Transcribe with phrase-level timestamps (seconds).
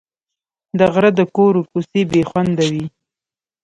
[0.77, 2.85] د غره د کورو کوڅې بې خونده وې.